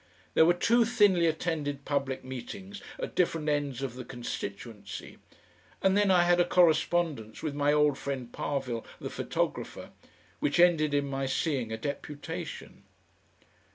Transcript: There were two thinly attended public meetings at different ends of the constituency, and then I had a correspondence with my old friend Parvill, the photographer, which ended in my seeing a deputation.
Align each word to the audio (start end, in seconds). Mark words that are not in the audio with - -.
There 0.33 0.47
were 0.47 0.55
two 0.55 0.83
thinly 0.83 1.27
attended 1.27 1.85
public 1.85 2.23
meetings 2.25 2.81
at 2.97 3.13
different 3.13 3.49
ends 3.49 3.83
of 3.83 3.93
the 3.93 4.03
constituency, 4.03 5.19
and 5.79 5.95
then 5.95 6.09
I 6.09 6.23
had 6.23 6.39
a 6.39 6.43
correspondence 6.43 7.43
with 7.43 7.53
my 7.53 7.71
old 7.71 7.99
friend 7.99 8.31
Parvill, 8.33 8.83
the 8.99 9.11
photographer, 9.11 9.91
which 10.39 10.59
ended 10.59 10.95
in 10.95 11.07
my 11.07 11.27
seeing 11.27 11.71
a 11.71 11.77
deputation. 11.77 12.81